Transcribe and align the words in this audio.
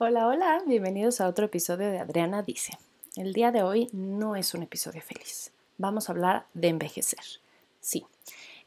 Hola, 0.00 0.28
hola, 0.28 0.62
bienvenidos 0.64 1.20
a 1.20 1.26
otro 1.26 1.46
episodio 1.46 1.90
de 1.90 1.98
Adriana 1.98 2.44
Dice. 2.44 2.78
El 3.16 3.32
día 3.32 3.50
de 3.50 3.64
hoy 3.64 3.88
no 3.92 4.36
es 4.36 4.54
un 4.54 4.62
episodio 4.62 5.02
feliz. 5.02 5.50
Vamos 5.76 6.08
a 6.08 6.12
hablar 6.12 6.46
de 6.54 6.68
envejecer. 6.68 7.18
Sí, 7.80 8.06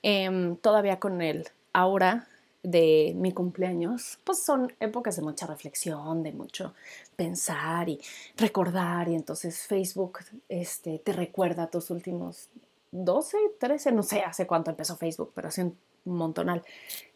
em, 0.03 0.57
todavía 0.57 0.99
con 0.99 1.21
el 1.21 1.47
aura 1.71 2.27
de 2.63 3.13
mi 3.15 3.31
cumpleaños, 3.31 4.19
pues 4.25 4.43
son 4.43 4.73
épocas 4.81 5.15
de 5.15 5.21
mucha 5.21 5.47
reflexión, 5.47 6.21
de 6.21 6.33
mucho 6.33 6.73
pensar 7.15 7.87
y 7.87 8.01
recordar. 8.35 9.07
Y 9.07 9.15
entonces 9.15 9.65
Facebook 9.67 10.19
este, 10.49 10.99
te 10.99 11.13
recuerda 11.13 11.69
tus 11.69 11.91
últimos 11.91 12.49
12, 12.91 13.37
13, 13.57 13.93
no 13.93 14.03
sé 14.03 14.19
hace 14.19 14.45
cuánto 14.45 14.69
empezó 14.69 14.97
Facebook, 14.97 15.31
pero 15.33 15.47
hace 15.47 15.63
un 15.63 15.77
montonal. 16.03 16.61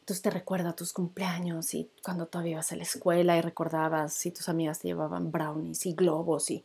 Entonces 0.06 0.22
te 0.22 0.30
recuerda 0.30 0.76
tus 0.76 0.94
cumpleaños 0.94 1.74
y 1.74 1.90
cuando 2.04 2.28
todavía 2.28 2.52
ibas 2.52 2.72
a 2.72 2.76
la 2.76 2.84
escuela 2.84 3.38
y 3.38 3.42
recordabas 3.42 4.14
si 4.14 4.30
tus 4.30 4.48
amigas 4.50 4.78
te 4.78 4.88
llevaban 4.88 5.32
brownies 5.32 5.88
y 5.88 5.94
globos 5.94 6.52
y 6.52 6.64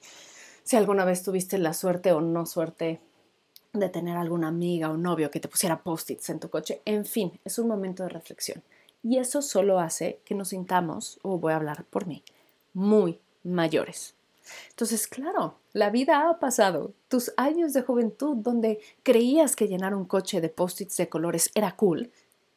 si 0.62 0.76
alguna 0.76 1.06
vez 1.06 1.22
tuviste 1.22 1.56
la 1.56 1.72
suerte 1.72 2.12
o 2.12 2.20
no 2.20 2.44
suerte 2.44 3.00
de 3.72 3.88
tener 3.88 4.18
alguna 4.18 4.48
amiga 4.48 4.90
o 4.90 4.98
novio 4.98 5.30
que 5.30 5.40
te 5.40 5.48
pusiera 5.48 5.82
post-its 5.82 6.28
en 6.28 6.38
tu 6.38 6.50
coche. 6.50 6.82
En 6.84 7.06
fin, 7.06 7.40
es 7.42 7.58
un 7.58 7.66
momento 7.66 8.02
de 8.02 8.10
reflexión. 8.10 8.62
Y 9.02 9.16
eso 9.16 9.40
solo 9.40 9.80
hace 9.80 10.20
que 10.26 10.34
nos 10.34 10.48
sintamos, 10.48 11.18
o 11.22 11.38
voy 11.38 11.54
a 11.54 11.56
hablar 11.56 11.84
por 11.84 12.06
mí, 12.06 12.22
muy 12.74 13.20
mayores. 13.42 14.12
Entonces, 14.68 15.06
claro, 15.06 15.54
la 15.72 15.88
vida 15.88 16.28
ha 16.28 16.38
pasado. 16.40 16.92
Tus 17.08 17.32
años 17.38 17.72
de 17.72 17.80
juventud 17.80 18.36
donde 18.36 18.80
creías 19.02 19.56
que 19.56 19.66
llenar 19.66 19.94
un 19.94 20.04
coche 20.04 20.42
de 20.42 20.50
post-its 20.50 20.98
de 20.98 21.08
colores 21.08 21.50
era 21.54 21.74
cool, 21.76 22.10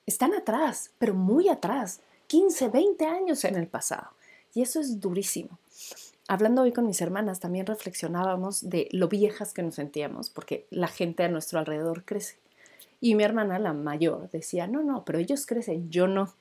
están 0.06 0.34
atrás, 0.34 0.92
pero 0.98 1.14
muy 1.14 1.50
atrás, 1.50 2.02
15, 2.28 2.70
20 2.70 3.06
años 3.06 3.44
en 3.46 3.56
el 3.56 3.68
pasado. 3.68 4.10
Y 4.54 4.62
eso 4.62 4.80
es 4.80 5.00
durísimo. 5.00 5.60
Hablando 6.28 6.62
hoy 6.62 6.72
con 6.72 6.86
mis 6.86 7.02
hermanas, 7.02 7.40
también 7.40 7.66
reflexionábamos 7.66 8.70
de 8.70 8.88
lo 8.92 9.08
viejas 9.08 9.54
que 9.54 9.64
nos 9.64 9.76
sentíamos, 9.76 10.30
porque 10.30 10.66
la 10.70 10.88
gente 10.88 11.24
a 11.24 11.30
nuestro 11.30 11.60
alrededor 11.60 12.06
crece. 12.06 12.38
Y 13.02 13.16
mi 13.16 13.24
hermana, 13.24 13.60
la 13.60 13.74
mayor, 13.74 14.30
decía, 14.32 14.68
no, 14.68 14.82
no, 14.84 15.04
pero 15.04 15.20
ellos 15.20 15.46
crecen, 15.46 15.90
yo 15.90 16.08
no. 16.08 16.34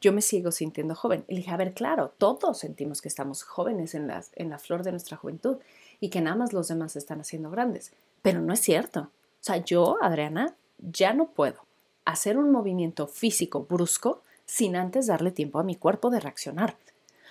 Yo 0.00 0.12
me 0.12 0.20
sigo 0.20 0.50
sintiendo 0.52 0.94
joven. 0.94 1.24
Y 1.28 1.36
dije, 1.36 1.50
a 1.50 1.56
ver, 1.56 1.72
claro, 1.72 2.12
todos 2.18 2.58
sentimos 2.58 3.00
que 3.00 3.08
estamos 3.08 3.42
jóvenes 3.42 3.94
en, 3.94 4.10
en 4.36 4.50
la 4.50 4.58
flor 4.58 4.82
de 4.82 4.90
nuestra 4.90 5.16
juventud 5.16 5.56
y 5.98 6.10
que 6.10 6.20
nada 6.20 6.36
más 6.36 6.52
los 6.52 6.68
demás 6.68 6.94
están 6.94 7.20
haciendo 7.20 7.50
grandes. 7.50 7.92
Pero 8.22 8.40
no 8.40 8.52
es 8.52 8.60
cierto. 8.60 9.00
O 9.00 9.10
sea, 9.40 9.56
yo, 9.56 9.96
Adriana, 10.02 10.54
ya 10.78 11.14
no 11.14 11.28
puedo 11.30 11.64
hacer 12.04 12.36
un 12.36 12.50
movimiento 12.50 13.06
físico 13.06 13.66
brusco 13.68 14.22
sin 14.46 14.76
antes 14.76 15.06
darle 15.06 15.30
tiempo 15.30 15.58
a 15.58 15.64
mi 15.64 15.76
cuerpo 15.76 16.10
de 16.10 16.20
reaccionar. 16.20 16.76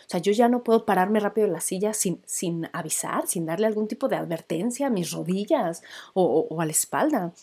O 0.06 0.10
sea, 0.10 0.20
yo 0.20 0.32
ya 0.32 0.50
no 0.50 0.64
puedo 0.64 0.86
pararme 0.86 1.20
rápido 1.20 1.48
en 1.48 1.54
la 1.54 1.62
silla 1.62 1.94
sin, 1.94 2.22
sin 2.26 2.70
avisar, 2.74 3.28
sin 3.28 3.46
darle 3.46 3.68
algún 3.68 3.88
tipo 3.88 4.08
de 4.08 4.18
advertencia 4.18 4.88
a 4.88 4.90
mis 4.90 5.12
rodillas 5.12 5.82
o, 6.14 6.60
a 6.60 6.66
la 6.66 6.72
espalda. 6.72 7.34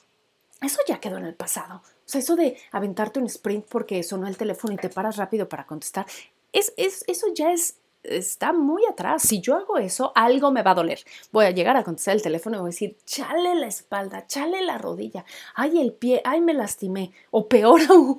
Eso 0.60 0.78
ya 0.86 1.00
quedó 1.00 1.16
en 1.16 1.24
el 1.24 1.34
pasado. 1.34 1.76
O 1.76 2.08
sea, 2.10 2.20
eso 2.20 2.36
de 2.36 2.58
aventarte 2.72 3.18
un 3.18 3.26
sprint 3.26 3.66
porque 3.66 4.02
sonó 4.02 4.26
el 4.26 4.36
teléfono 4.36 4.74
y 4.74 4.76
te 4.76 4.90
paras 4.90 5.16
rápido 5.16 5.48
para 5.48 5.66
contestar, 5.66 6.06
es, 6.52 6.74
es, 6.76 7.04
eso 7.06 7.28
ya 7.34 7.52
es 7.52 7.76
está 8.02 8.52
muy 8.52 8.84
atrás. 8.86 9.22
Si 9.22 9.40
yo 9.40 9.56
hago 9.56 9.78
eso, 9.78 10.12
algo 10.14 10.50
me 10.50 10.62
va 10.62 10.72
a 10.72 10.74
doler. 10.74 11.00
Voy 11.32 11.46
a 11.46 11.50
llegar 11.50 11.76
a 11.76 11.84
contestar 11.84 12.16
el 12.16 12.22
teléfono 12.22 12.56
y 12.56 12.60
voy 12.60 12.68
a 12.68 12.72
decir, 12.72 12.96
chale 13.04 13.54
la 13.54 13.66
espalda, 13.66 14.26
chale 14.26 14.62
la 14.62 14.78
rodilla, 14.78 15.24
ay 15.54 15.80
el 15.80 15.92
pie, 15.92 16.22
ay 16.24 16.40
me 16.40 16.54
lastimé. 16.54 17.12
O 17.30 17.48
peor 17.48 17.80
aún, 17.88 18.18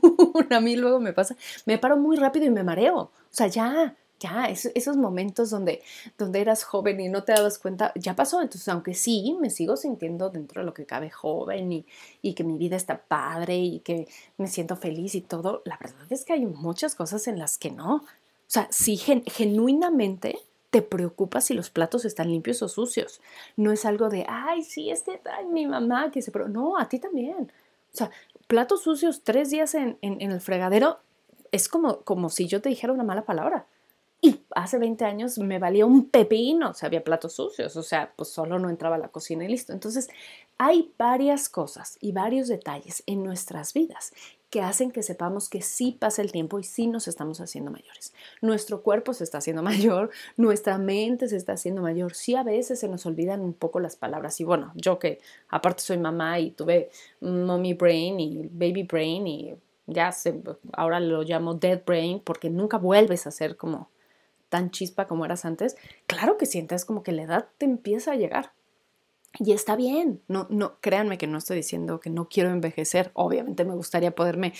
a 0.49 0.59
mí 0.59 0.75
luego 0.75 0.99
me 0.99 1.13
pasa, 1.13 1.35
me 1.65 1.77
paro 1.77 1.97
muy 1.97 2.17
rápido 2.17 2.45
y 2.45 2.51
me 2.51 2.63
mareo. 2.63 2.97
O 2.97 3.11
sea, 3.33 3.47
ya, 3.47 3.95
ya, 4.21 4.45
esos 4.45 4.97
momentos 4.97 5.49
donde, 5.49 5.81
donde 6.17 6.41
eras 6.41 6.63
joven 6.63 6.99
y 6.99 7.09
no 7.09 7.23
te 7.23 7.33
dabas 7.33 7.57
cuenta, 7.57 7.91
ya 7.95 8.15
pasó. 8.15 8.41
Entonces, 8.41 8.67
aunque 8.69 8.93
sí, 8.93 9.35
me 9.41 9.49
sigo 9.49 9.75
sintiendo 9.75 10.29
dentro 10.29 10.61
de 10.61 10.65
lo 10.65 10.73
que 10.73 10.85
cabe 10.85 11.09
joven 11.09 11.71
y, 11.71 11.85
y 12.21 12.35
que 12.35 12.43
mi 12.43 12.57
vida 12.57 12.75
está 12.75 13.01
padre 13.01 13.57
y 13.57 13.79
que 13.79 14.07
me 14.37 14.47
siento 14.47 14.75
feliz 14.75 15.15
y 15.15 15.21
todo, 15.21 15.63
la 15.65 15.77
verdad 15.77 16.05
es 16.11 16.23
que 16.23 16.33
hay 16.33 16.45
muchas 16.45 16.93
cosas 16.93 17.27
en 17.27 17.39
las 17.39 17.57
que 17.57 17.71
no. 17.71 18.03
O 18.51 18.53
sea, 18.53 18.67
si 18.69 18.97
genuinamente 18.97 20.37
te 20.71 20.81
preocupa 20.81 21.39
si 21.39 21.53
los 21.53 21.69
platos 21.69 22.03
están 22.03 22.29
limpios 22.29 22.61
o 22.61 22.67
sucios. 22.67 23.21
No 23.55 23.71
es 23.71 23.85
algo 23.85 24.09
de, 24.09 24.25
ay, 24.27 24.61
sí, 24.63 24.91
es 24.91 25.03
que 25.03 25.21
ay, 25.37 25.45
mi 25.45 25.65
mamá 25.67 26.11
que 26.11 26.21
se... 26.21 26.31
Pero 26.31 26.49
no, 26.49 26.77
a 26.77 26.89
ti 26.89 26.99
también. 26.99 27.49
O 27.93 27.97
sea, 27.97 28.11
platos 28.47 28.83
sucios 28.83 29.21
tres 29.23 29.51
días 29.51 29.73
en, 29.73 29.97
en, 30.01 30.19
el 30.19 30.41
fregadero 30.41 30.99
es 31.53 31.69
como, 31.69 32.01
como 32.01 32.29
si 32.29 32.49
yo 32.49 32.61
te 32.61 32.67
dijera 32.67 32.91
una 32.91 33.05
mala 33.05 33.23
palabra. 33.23 33.67
Y 34.19 34.41
hace 34.53 34.79
20 34.79 35.05
años 35.05 35.37
me 35.37 35.57
valía 35.57 35.85
un 35.85 36.09
pepino 36.09 36.73
si 36.73 36.85
había 36.85 37.05
platos 37.05 37.31
sucios, 37.31 37.77
o 37.77 37.83
sea, 37.83 38.11
pues 38.17 38.29
solo 38.29 38.59
no 38.59 38.69
entraba 38.69 38.97
a 38.97 38.99
la 38.99 39.07
cocina 39.07 39.45
y 39.45 39.47
listo. 39.47 39.71
Entonces, 39.71 40.09
hay 40.57 40.91
varias 40.97 41.47
cosas 41.47 41.97
y 42.01 42.11
varios 42.11 42.49
detalles 42.49 43.01
en 43.05 43.23
nuestras 43.23 43.73
vidas 43.73 44.11
que 44.51 44.61
hacen 44.61 44.91
que 44.91 45.01
sepamos 45.01 45.49
que 45.49 45.61
sí 45.61 45.95
pasa 45.97 46.21
el 46.21 46.31
tiempo 46.31 46.59
y 46.59 46.63
sí 46.63 46.85
nos 46.85 47.07
estamos 47.07 47.39
haciendo 47.39 47.71
mayores. 47.71 48.13
Nuestro 48.41 48.83
cuerpo 48.83 49.13
se 49.13 49.23
está 49.23 49.39
haciendo 49.39 49.63
mayor, 49.71 50.11
nuestra 50.37 50.77
mente 50.77 51.29
se 51.29 51.37
está 51.37 51.53
haciendo 51.53 51.81
mayor. 51.81 52.13
Sí 52.13 52.35
a 52.35 52.43
veces 52.43 52.79
se 52.79 52.89
nos 52.89 53.05
olvidan 53.05 53.41
un 53.41 53.53
poco 53.53 53.79
las 53.79 53.95
palabras 53.95 54.39
y 54.41 54.43
bueno, 54.43 54.73
yo 54.75 54.99
que 54.99 55.19
aparte 55.47 55.81
soy 55.81 55.97
mamá 55.97 56.37
y 56.39 56.51
tuve 56.51 56.91
mommy 57.21 57.73
brain 57.73 58.19
y 58.19 58.47
baby 58.51 58.83
brain 58.83 59.25
y 59.25 59.55
ya 59.87 60.11
se, 60.11 60.41
ahora 60.73 60.99
lo 60.99 61.23
llamo 61.23 61.53
dead 61.53 61.81
brain 61.85 62.19
porque 62.19 62.49
nunca 62.49 62.77
vuelves 62.77 63.25
a 63.27 63.31
ser 63.31 63.55
como 63.55 63.89
tan 64.49 64.69
chispa 64.69 65.07
como 65.07 65.23
eras 65.23 65.45
antes, 65.45 65.77
claro 66.07 66.37
que 66.37 66.45
sientes 66.45 66.83
como 66.83 67.03
que 67.03 67.13
la 67.13 67.23
edad 67.23 67.47
te 67.57 67.65
empieza 67.65 68.11
a 68.11 68.15
llegar. 68.15 68.51
Y 69.43 69.53
está 69.53 69.75
bien, 69.75 70.21
no, 70.27 70.45
no, 70.51 70.75
créanme 70.81 71.17
que 71.17 71.25
no 71.25 71.39
estoy 71.39 71.57
diciendo 71.57 71.99
que 71.99 72.11
no 72.11 72.29
quiero 72.29 72.51
envejecer. 72.51 73.09
Obviamente 73.15 73.65
me 73.65 73.73
gustaría 73.73 74.13
poderme, 74.13 74.53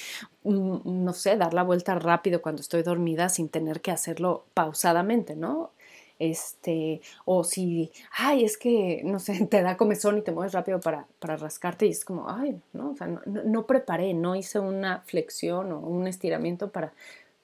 mm, 0.43 1.03
no 1.03 1.13
sé, 1.13 1.37
dar 1.37 1.53
la 1.53 1.61
vuelta 1.61 1.93
rápido 1.99 2.41
cuando 2.41 2.61
estoy 2.61 2.81
dormida 2.81 3.29
sin 3.29 3.49
tener 3.49 3.81
que 3.81 3.91
hacerlo 3.91 4.45
pausadamente, 4.55 5.35
¿no? 5.35 5.69
Este, 6.17 7.01
o 7.25 7.43
si, 7.43 7.91
ay, 8.17 8.43
es 8.43 8.57
que, 8.57 9.03
no 9.05 9.19
sé, 9.19 9.45
te 9.51 9.61
da 9.61 9.77
comezón 9.77 10.17
y 10.17 10.23
te 10.23 10.31
mueves 10.31 10.53
rápido 10.53 10.79
para, 10.79 11.05
para 11.19 11.37
rascarte 11.37 11.85
y 11.85 11.91
es 11.91 12.03
como, 12.03 12.27
ay, 12.27 12.59
no, 12.73 12.91
o 12.91 12.95
sea, 12.95 13.05
no, 13.05 13.21
no 13.27 13.67
preparé, 13.67 14.15
no 14.15 14.35
hice 14.35 14.59
una 14.59 15.01
flexión 15.01 15.71
o 15.73 15.79
un 15.79 16.07
estiramiento 16.07 16.71
para, 16.71 16.93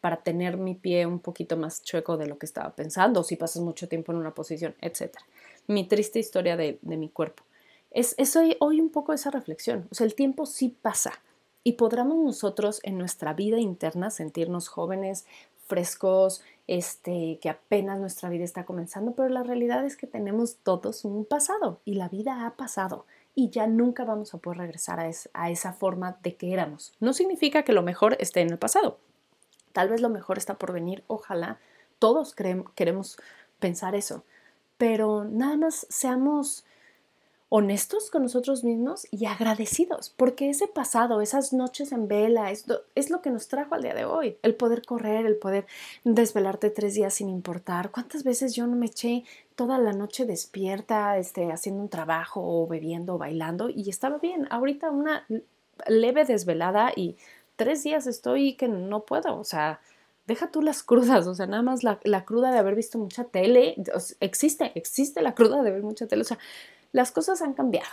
para 0.01 0.17
tener 0.23 0.57
mi 0.57 0.73
pie 0.73 1.05
un 1.05 1.19
poquito 1.19 1.55
más 1.55 1.83
chueco 1.83 2.17
de 2.17 2.25
lo 2.27 2.39
que 2.39 2.47
estaba 2.47 2.71
pensando, 2.75 3.19
o 3.19 3.23
si 3.23 3.35
pasas 3.35 3.61
mucho 3.61 3.87
tiempo 3.87 4.11
en 4.11 4.17
una 4.17 4.33
posición, 4.33 4.75
etc 4.81 5.17
mi 5.67 5.85
triste 5.85 6.19
historia 6.19 6.57
de, 6.57 6.79
mi 6.81 7.09
cuerpo. 7.09 7.43
Es, 7.91 8.15
es 8.17 8.35
hoy, 8.35 8.81
un 8.81 8.89
poco 8.89 9.13
esa 9.13 9.31
reflexión. 9.31 9.87
O 9.91 9.95
sea, 9.95 10.05
el 10.05 10.15
tiempo 10.15 10.45
sí 10.45 10.75
pasa 10.81 11.13
y 11.63 11.73
podremos 11.73 12.17
nosotros 12.17 12.79
en 12.83 12.97
nuestra 12.97 13.33
vida 13.33 13.59
interna 13.59 14.09
sentirnos 14.09 14.69
jóvenes, 14.69 15.25
frescos, 15.67 16.41
este, 16.67 17.39
que 17.41 17.49
apenas 17.49 17.99
nuestra 17.99 18.29
vida 18.29 18.45
está 18.45 18.65
comenzando, 18.65 19.13
pero 19.13 19.29
la 19.29 19.43
realidad 19.43 19.85
es 19.85 19.97
que 19.97 20.07
tenemos 20.07 20.57
todos 20.63 21.03
un 21.03 21.25
pasado 21.25 21.81
y 21.83 21.95
la 21.95 22.07
vida 22.07 22.45
ha 22.45 22.55
pasado 22.55 23.05
y 23.35 23.49
ya 23.49 23.67
nunca 23.67 24.05
vamos 24.05 24.33
a 24.33 24.37
poder 24.37 24.59
regresar 24.59 24.99
a 25.33 25.49
esa 25.49 25.73
forma 25.73 26.17
de 26.23 26.35
que 26.35 26.53
éramos. 26.53 26.93
No 26.99 27.13
significa 27.13 27.63
que 27.63 27.73
lo 27.73 27.83
mejor 27.83 28.15
esté 28.19 28.41
en 28.41 28.49
el 28.49 28.57
pasado. 28.57 28.97
Tal 29.73 29.89
vez 29.89 30.01
lo 30.01 30.09
mejor 30.09 30.37
está 30.37 30.57
por 30.57 30.71
venir, 30.71 31.03
ojalá 31.07 31.59
todos 31.99 32.33
queremos 32.33 33.17
pensar 33.59 33.93
eso 33.93 34.23
pero 34.77 35.23
nada 35.25 35.57
más 35.57 35.85
seamos 35.89 36.65
honestos 37.49 38.11
con 38.11 38.23
nosotros 38.23 38.63
mismos 38.65 39.07
y 39.09 39.25
agradecidos, 39.25 40.13
porque 40.17 40.49
ese 40.49 40.67
pasado, 40.67 41.21
esas 41.21 41.53
noches 41.53 41.93
en 41.93 42.07
vela, 42.09 42.51
es 42.51 42.65
es 42.95 43.09
lo 43.09 43.21
que 43.21 43.29
nos 43.29 43.47
trajo 43.47 43.75
al 43.75 43.83
día 43.83 43.93
de 43.93 44.03
hoy, 44.03 44.37
el 44.41 44.55
poder 44.55 44.85
correr, 44.85 45.25
el 45.25 45.37
poder 45.37 45.65
desvelarte 46.03 46.69
tres 46.69 46.95
días 46.95 47.13
sin 47.13 47.29
importar. 47.29 47.91
¿Cuántas 47.91 48.23
veces 48.23 48.53
yo 48.53 48.67
no 48.67 48.75
me 48.75 48.87
eché 48.87 49.23
toda 49.55 49.77
la 49.77 49.93
noche 49.93 50.25
despierta, 50.25 51.17
este, 51.17 51.51
haciendo 51.51 51.81
un 51.81 51.89
trabajo 51.89 52.41
o 52.43 52.67
bebiendo 52.67 53.15
o 53.15 53.17
bailando 53.17 53.69
y 53.69 53.89
estaba 53.89 54.17
bien? 54.17 54.47
Ahorita 54.49 54.89
una 54.91 55.25
leve 55.87 56.25
desvelada 56.25 56.91
y 56.95 57.15
tres 57.55 57.83
días 57.83 58.07
estoy 58.07 58.55
que 58.55 58.67
no 58.67 59.05
puedo, 59.05 59.39
o 59.39 59.45
sea, 59.45 59.79
deja 60.27 60.51
tú 60.51 60.61
las 60.61 60.83
crudas, 60.83 61.25
o 61.25 61.33
sea, 61.33 61.47
nada 61.47 61.63
más 61.63 61.83
la, 61.83 62.25
cruda 62.25 62.51
de 62.51 62.59
haber 62.59 62.75
visto 62.75 62.99
mucha 62.99 63.23
tele, 63.23 63.75
existe, 64.19 64.73
existe 64.75 65.21
la 65.21 65.33
cruda 65.33 65.63
de 65.63 65.71
ver 65.71 65.83
mucha 65.83 66.05
tele, 66.05 66.21
o 66.21 66.25
sea, 66.25 66.37
las 66.91 67.11
cosas 67.11 67.41
han 67.41 67.53
cambiado, 67.53 67.89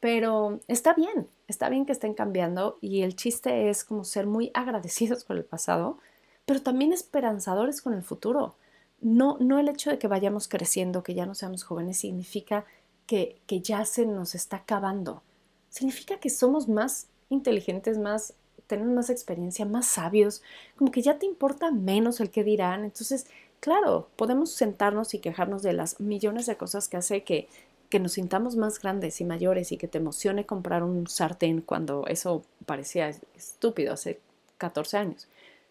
pero 0.00 0.60
está 0.68 0.94
bien, 0.94 1.28
está 1.48 1.68
bien 1.68 1.84
que 1.84 1.92
estén 1.92 2.14
cambiando 2.14 2.78
y 2.80 3.02
el 3.02 3.16
chiste 3.16 3.68
es 3.70 3.84
como 3.84 4.04
ser 4.04 4.26
muy 4.26 4.50
agradecidos 4.54 5.24
con 5.24 5.36
el 5.36 5.44
pasado, 5.44 5.98
pero 6.46 6.62
también 6.62 6.92
esperanzadores 6.92 7.82
con 7.82 7.94
el 7.94 8.02
futuro. 8.02 8.54
No, 9.00 9.36
no 9.40 9.58
el 9.58 9.68
hecho 9.68 9.90
de 9.90 9.98
que 9.98 10.08
vayamos 10.08 10.48
creciendo, 10.48 11.02
que 11.02 11.14
ya 11.14 11.26
no 11.26 11.34
seamos 11.34 11.64
jóvenes, 11.64 11.98
significa 11.98 12.64
que, 13.06 13.40
que 13.46 13.60
ya 13.60 13.84
se 13.84 14.06
nos 14.06 14.34
está 14.34 14.58
acabando. 14.58 15.22
Significa 15.68 16.18
que 16.18 16.30
somos 16.30 16.68
más 16.68 17.08
inteligentes, 17.28 17.98
más 17.98 18.34
tenemos 18.66 18.94
más 18.94 19.10
experiencia, 19.10 19.64
más 19.64 19.86
sabios, 19.86 20.42
como 20.76 20.90
que 20.90 21.02
ya 21.02 21.18
te 21.18 21.26
importa 21.26 21.70
menos 21.70 22.20
el 22.20 22.30
que 22.30 22.44
dirán. 22.44 22.84
Entonces, 22.84 23.26
claro, 23.60 24.08
podemos 24.16 24.52
sentarnos 24.52 25.14
y 25.14 25.18
quejarnos 25.18 25.62
de 25.62 25.72
las 25.72 26.00
millones 26.00 26.46
de 26.46 26.56
cosas 26.56 26.88
que 26.88 26.96
hace 26.96 27.24
que, 27.24 27.48
que 27.90 28.00
nos 28.00 28.12
sintamos 28.12 28.56
más 28.56 28.80
grandes 28.80 29.20
y 29.20 29.24
mayores 29.24 29.72
y 29.72 29.76
que 29.76 29.88
te 29.88 29.98
emocione 29.98 30.46
comprar 30.46 30.82
un 30.82 31.06
sartén 31.06 31.60
cuando 31.60 32.06
eso 32.06 32.42
parecía 32.66 33.08
estúpido 33.34 33.92
hace 33.92 34.20
14 34.58 34.96
años. 34.96 35.28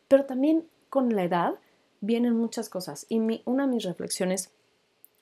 Pero 0.08 0.26
también 0.26 0.66
con 0.90 1.16
la 1.16 1.24
edad 1.24 1.56
vienen 2.02 2.36
muchas 2.36 2.70
cosas. 2.70 3.06
Y 3.10 3.42
una 3.46 3.66
de 3.66 3.74
mis 3.74 3.84
reflexiones 3.84 4.52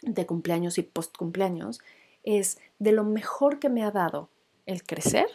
de 0.01 0.25
cumpleaños 0.25 0.77
y 0.77 0.83
post 0.83 1.15
cumpleaños 1.15 1.79
es 2.23 2.59
de 2.79 2.91
lo 2.91 3.03
mejor 3.03 3.59
que 3.59 3.69
me 3.69 3.83
ha 3.83 3.91
dado 3.91 4.29
el 4.65 4.83
crecer, 4.83 5.27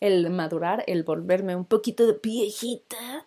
el 0.00 0.30
madurar, 0.30 0.84
el 0.86 1.02
volverme 1.02 1.56
un 1.56 1.64
poquito 1.64 2.06
de 2.06 2.18
viejita, 2.22 3.26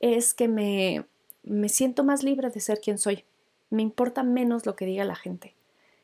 es 0.00 0.34
que 0.34 0.48
me, 0.48 1.06
me 1.42 1.68
siento 1.68 2.04
más 2.04 2.22
libre 2.22 2.50
de 2.50 2.60
ser 2.60 2.80
quien 2.80 2.98
soy. 2.98 3.24
Me 3.70 3.82
importa 3.82 4.22
menos 4.22 4.66
lo 4.66 4.76
que 4.76 4.86
diga 4.86 5.04
la 5.04 5.16
gente. 5.16 5.54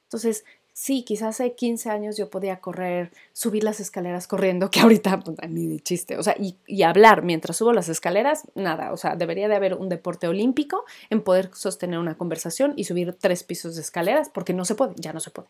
Entonces, 0.04 0.44
sí, 0.72 1.02
quizás 1.04 1.40
hace 1.40 1.54
15 1.54 1.90
años 1.90 2.16
yo 2.16 2.30
podía 2.30 2.60
correr, 2.60 3.12
subir 3.32 3.64
las 3.64 3.80
escaleras 3.80 4.26
corriendo, 4.26 4.70
que 4.70 4.80
ahorita 4.80 5.20
pues, 5.20 5.36
ni 5.48 5.66
de 5.66 5.80
chiste, 5.80 6.16
o 6.16 6.22
sea, 6.22 6.34
y, 6.38 6.82
hablar 6.82 7.22
mientras 7.22 7.56
subo 7.58 7.72
las 7.72 7.88
escaleras, 7.88 8.44
nada, 8.54 8.92
o 8.92 8.96
sea, 8.96 9.14
debería 9.16 9.48
de 9.48 9.56
haber 9.56 9.74
un 9.74 9.88
deporte 9.88 10.26
olímpico 10.26 10.84
en 11.10 11.22
poder 11.22 11.50
sostener 11.54 11.98
una 11.98 12.16
conversación 12.16 12.72
y 12.76 12.84
subir 12.84 13.14
tres 13.18 13.44
pisos 13.44 13.74
de 13.74 13.82
escaleras, 13.82 14.30
porque 14.30 14.54
no 14.54 14.64
se 14.64 14.74
puede, 14.74 14.94
ya 14.96 15.12
no 15.12 15.20
se 15.20 15.30
puede. 15.30 15.48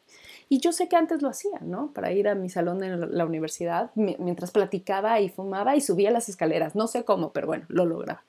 Y 0.49 0.59
yo 0.59 0.73
sé 0.73 0.89
que 0.89 0.97
antes 0.97 1.23
lo 1.23 1.29
hacía, 1.29 1.61
¿no? 1.61 1.93
Para 1.93 2.13
ir 2.13 2.29
a 2.29 2.35
mi 2.35 2.49
salón 2.49 2.83
en 2.83 3.17
la 3.17 3.25
universidad, 3.25 3.91
mientras 3.95 4.51
platicaba 4.51 5.21
y 5.21 5.29
fumaba 5.29 5.77
y 5.77 5.81
subía 5.81 6.11
las 6.11 6.29
escaleras, 6.29 6.75
no 6.75 6.89
sé 6.89 7.05
cómo, 7.05 7.33
pero 7.33 7.47
bueno, 7.47 7.65
lo 7.69 7.87
lograba. 7.87 8.25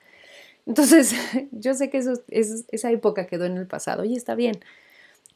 Entonces, 0.66 1.14
yo 1.52 1.74
sé 1.74 1.90
que 1.90 1.98
eso, 1.98 2.12
esa 2.28 2.90
época 2.90 3.26
quedó 3.26 3.44
en 3.44 3.56
el 3.56 3.66
pasado 3.66 4.04
y 4.04 4.16
está 4.16 4.34
bien. 4.34 4.60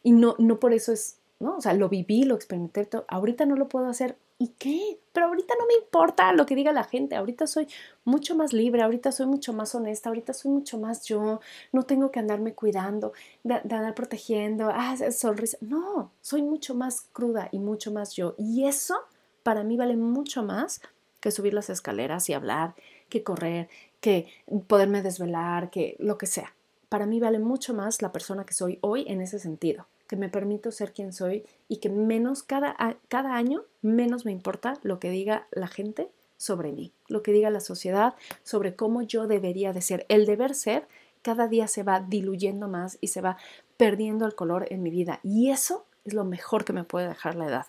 Y 0.03 0.13
no, 0.13 0.37
no 0.39 0.61
por 0.61 0.73
eso 0.73 0.93
es 0.93 1.19
¿no? 1.39 1.57
O 1.57 1.61
sea, 1.61 1.75
lo 1.75 1.89
viví, 1.89 2.25
lo 2.25 2.35
experimenté, 2.35 2.89
ahorita 3.09 3.47
no 3.47 3.57
lo 3.57 3.69
puedo 3.69 3.87
hacer. 3.87 4.17
¿Y 4.39 4.49
qué? 4.59 4.99
Pero 5.13 5.27
ahorita 5.27 5.55
no 5.59 5.67
me 5.67 5.75
importa 5.75 6.33
lo 6.35 6.45
que 6.45 6.55
diga 6.55 6.73
la 6.73 6.85
gente, 6.85 7.17
ahorita 7.17 7.47
soy 7.47 7.69
mucho 8.05 8.37
más 8.37 8.53
libre, 8.53 8.83
ahorita 8.83 9.11
soy 9.11 9.27
mucho 9.27 9.55
más 9.55 9.75
honesta, 9.75 10.11
ahorita 10.11 10.35
soy 10.35 10.51
mucho 10.51 10.79
más 10.79 11.05
yo, 11.07 11.41
no 11.73 11.83
tengo 11.85 12.11
que 12.11 12.19
andarme 12.19 12.53
cuidando, 12.53 13.13
de, 13.45 13.55
andar 13.55 13.95
protegiendo, 13.95 14.69
ah, 14.73 14.95
sonrisa. 15.11 15.57
No, 15.63 16.13
soy 16.21 16.43
mucho 16.43 16.75
más 16.75 17.01
cruda 17.13 17.49
y 17.51 17.59
mucho 17.59 17.93
más 17.93 18.15
yo. 18.15 18.35
Y 18.37 18.65
eso 18.65 18.95
para 19.43 19.65
mí 19.65 19.77
vale 19.77 19.97
mucho 19.97 20.43
más 20.43 20.83
que 21.21 21.31
subir 21.31 21.55
las 21.55 21.71
escaleras 21.71 22.29
y 22.29 22.35
hablar, 22.35 22.75
que 23.09 23.23
correr, 23.23 23.69
que 24.01 24.29
poderme 24.67 25.03
desvelar, 25.03 25.71
que 25.71 25.97
lo 25.99 26.19
que 26.19 26.27
sea. 26.27 26.55
Para 26.91 27.07
mí 27.07 27.21
vale 27.21 27.39
mucho 27.39 27.73
más 27.73 28.03
la 28.03 28.13
persona 28.13 28.45
que 28.45 28.55
soy 28.55 28.79
hoy 28.83 29.07
en 29.09 29.23
ese 29.23 29.39
sentido 29.39 29.87
que 30.07 30.17
me 30.17 30.29
permito 30.29 30.71
ser 30.71 30.93
quien 30.93 31.13
soy 31.13 31.45
y 31.69 31.79
que 31.79 31.89
menos 31.89 32.43
cada, 32.43 32.77
cada 33.09 33.35
año, 33.35 33.65
menos 33.83 34.25
me 34.25 34.33
importa 34.33 34.79
lo 34.83 34.99
que 34.99 35.11
diga 35.11 35.47
la 35.51 35.69
gente 35.69 36.09
sobre 36.37 36.73
mí, 36.73 36.93
lo 37.09 37.23
que 37.23 37.33
diga 37.33 37.51
la 37.51 37.61
sociedad 37.61 38.15
sobre 38.43 38.75
cómo 38.75 39.03
yo 39.03 39.27
debería 39.27 39.73
de 39.73 39.83
ser. 39.83 40.07
El 40.09 40.27
deber 40.27 40.55
ser 40.55 40.87
cada 41.23 41.49
día 41.49 41.67
se 41.67 41.83
va 41.83 42.01
diluyendo 42.01 42.69
más 42.69 42.99
y 43.01 43.09
se 43.09 43.21
va 43.21 43.37
perdiendo 43.77 44.27
el 44.27 44.35
color 44.35 44.67
en 44.71 44.83
mi 44.83 44.91
vida 44.91 45.21
y 45.23 45.51
eso 45.51 45.85
es 46.05 46.15
lo 46.15 46.25
mejor 46.25 46.65
que 46.65 46.73
me 46.73 46.85
puede 46.85 47.09
dejar 47.09 47.35
la 47.35 47.47
edad. 47.47 47.67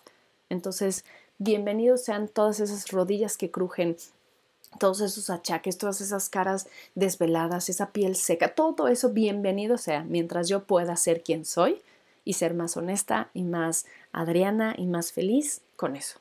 Entonces, 0.48 1.04
bienvenidos 1.38 2.04
sean 2.04 2.28
todas 2.28 2.60
esas 2.60 2.88
rodillas 2.90 3.36
que 3.36 3.50
crujen, 3.50 3.96
todos 4.78 5.00
esos 5.00 5.28
achaques, 5.28 5.76
todas 5.76 6.00
esas 6.00 6.28
caras 6.28 6.68
desveladas, 6.94 7.68
esa 7.68 7.90
piel 7.90 8.14
seca, 8.14 8.54
todo 8.54 8.86
eso 8.86 9.10
bienvenido 9.10 9.76
sea 9.76 10.04
mientras 10.04 10.48
yo 10.48 10.64
pueda 10.64 10.94
ser 10.96 11.22
quien 11.22 11.44
soy 11.44 11.82
y 12.28 12.34
ser 12.34 12.52
más 12.52 12.76
honesta 12.76 13.30
y 13.32 13.42
más 13.42 13.86
Adriana 14.12 14.74
y 14.76 14.86
más 14.86 15.12
feliz 15.12 15.62
con 15.76 15.96
eso. 15.96 16.20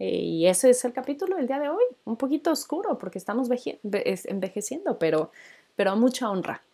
Eh, 0.00 0.16
y 0.16 0.46
ese 0.48 0.70
es 0.70 0.84
el 0.84 0.92
capítulo 0.92 1.36
del 1.36 1.46
día 1.46 1.60
de 1.60 1.68
hoy, 1.68 1.84
un 2.04 2.16
poquito 2.16 2.50
oscuro 2.50 2.98
porque 2.98 3.18
estamos 3.18 3.48
envejeciendo, 3.84 4.98
pero, 4.98 5.30
pero 5.76 5.94
mucha 5.94 6.28
honra, 6.28 6.64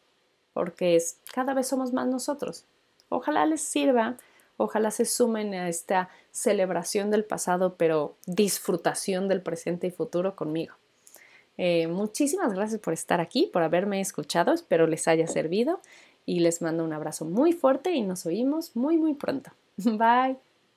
porque 0.54 0.96
es, 0.96 1.18
cada 1.34 1.52
vez 1.52 1.68
somos 1.68 1.92
más 1.92 2.06
nosotros. 2.06 2.64
Ojalá 3.10 3.44
les 3.44 3.60
sirva, 3.60 4.16
ojalá 4.56 4.90
se 4.90 5.04
sumen 5.04 5.52
a 5.52 5.68
esta 5.68 6.08
celebración 6.30 7.10
del 7.10 7.26
pasado, 7.26 7.74
pero 7.76 8.16
disfrutación 8.26 9.28
del 9.28 9.42
presente 9.42 9.88
y 9.88 9.90
futuro 9.90 10.36
conmigo. 10.36 10.72
Eh, 11.58 11.86
muchísimas 11.86 12.54
gracias 12.54 12.80
por 12.80 12.94
estar 12.94 13.20
aquí, 13.20 13.50
por 13.52 13.62
haberme 13.62 14.00
escuchado, 14.00 14.54
espero 14.54 14.86
les 14.86 15.06
haya 15.06 15.26
servido 15.26 15.80
y 16.26 16.40
les 16.40 16.62
mando 16.62 16.84
un 16.84 16.92
abrazo 16.92 17.24
muy 17.24 17.52
fuerte 17.52 17.92
y 17.92 18.02
nos 18.02 18.26
oímos 18.26 18.74
muy 18.76 18.96
muy 18.96 19.14
pronto. 19.14 19.50
Bye. 19.76 20.53